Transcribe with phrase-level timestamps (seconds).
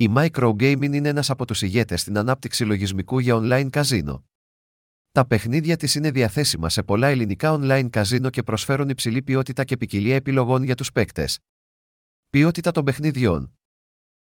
[0.00, 4.24] Η Microgaming είναι ένας από τους ηγέτες στην ανάπτυξη λογισμικού για online καζίνο.
[5.12, 9.76] Τα παιχνίδια της είναι διαθέσιμα σε πολλά ελληνικά online καζίνο και προσφέρουν υψηλή ποιότητα και
[9.76, 11.38] ποικιλία επιλογών για τους παίκτες.
[12.30, 13.54] Ποιότητα των παιχνιδιών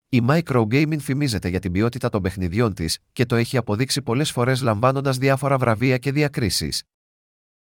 [0.10, 4.62] Η Microgaming φημίζεται για την ποιότητα των παιχνιδιών της και το έχει αποδείξει πολλές φορές
[4.62, 6.84] λαμβάνοντας διάφορα βραβεία και διακρίσεις.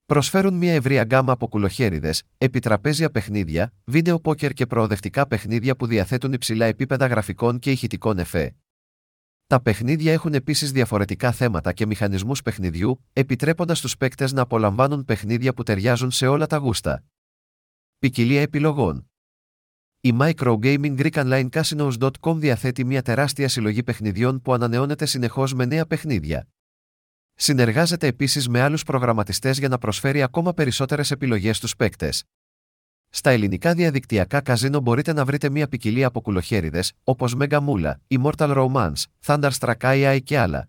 [0.07, 6.32] Προσφέρουν μια ευρία γκάμα από κουλοχέριδες, επιτραπέζια παιχνίδια, βίντεο πόκερ και προοδευτικά παιχνίδια που διαθέτουν
[6.32, 8.54] υψηλά επίπεδα γραφικών και ηχητικών εφέ.
[9.46, 15.54] Τα παιχνίδια έχουν επίσης διαφορετικά θέματα και μηχανισμούς παιχνιδιού, επιτρέποντας στου παίκτες να απολαμβάνουν παιχνίδια
[15.54, 17.04] που ταιριάζουν σε όλα τα γούστα.
[17.98, 19.11] Ποικιλία επιλογών.
[20.00, 25.86] Η Microgaming Greek Online Casinos.com διαθέτει μια τεράστια συλλογή παιχνιδιών που ανανεώνεται συνεχώς με νέα
[25.86, 26.48] παιχνίδια.
[27.39, 32.25] Συνεργάζεται επίσης με άλλους προγραμματιστές για να προσφέρει ακόμα περισσότερες επιλογές στους παίκτες.
[33.09, 38.56] Στα ελληνικά διαδικτυακά καζίνο μπορείτε να βρείτε μια ποικιλία από κουλοχέριδες, όπως Mega Mula, Immortal
[38.56, 40.69] Romance, Thunderstruck AI και άλλα.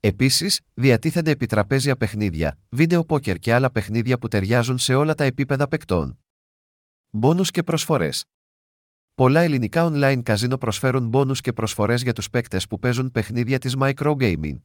[0.00, 5.68] Επίσης, διατίθενται επιτραπέζια παιχνίδια, βίντεο πόκερ και άλλα παιχνίδια που ταιριάζουν σε όλα τα επίπεδα
[5.68, 6.18] παικτών.
[7.10, 8.24] Μπόνους και προσφορές.
[9.14, 13.74] Πολλά ελληνικά online καζίνο προσφέρουν μπόνους και προσφορές για τους παίκτες που παίζουν παιχνίδια της
[13.78, 14.56] Microgaming.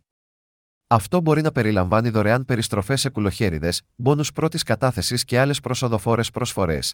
[0.93, 6.93] Αυτό μπορεί να περιλαμβάνει δωρεάν περιστροφές σε κουλοχέριδες, μπόνους πρώτης κατάθεσης και άλλες προσοδοφόρες προσφορές.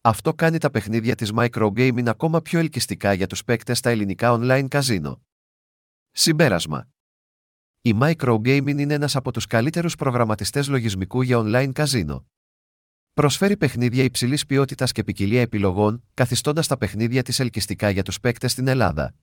[0.00, 4.66] Αυτό κάνει τα παιχνίδια της Microgaming ακόμα πιο ελκυστικά για τους παίκτες στα ελληνικά online
[4.68, 5.22] καζίνο.
[6.10, 6.88] Συμπέρασμα.
[7.80, 12.26] Η Microgaming είναι ένας από τους καλύτερους προγραμματιστές λογισμικού για online καζίνο.
[13.12, 18.52] Προσφέρει παιχνίδια υψηλής ποιότητας και ποικιλία επιλογών, καθιστώντας τα παιχνίδια της ελκυστικά για τους παίκτες
[18.52, 19.14] στην Ελλάδα.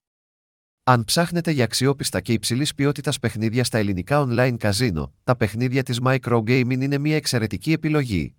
[0.89, 5.99] Αν ψάχνετε για αξιόπιστα και υψηλής ποιότητας παιχνίδια στα ελληνικά online καζίνο, τα παιχνίδια της
[6.03, 8.35] Microgaming είναι μια εξαιρετική επιλογή.